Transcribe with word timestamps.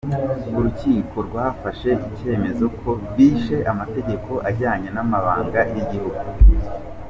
urukiko 0.57 1.17
rwafashe 1.27 1.89
icyemezo 2.09 2.65
ko 2.79 2.91
bishe 3.15 3.57
amategeko 3.71 4.31
ajyanye 4.49 4.89
n'amabanga 4.95 5.59
y'igihugu. 5.73 6.21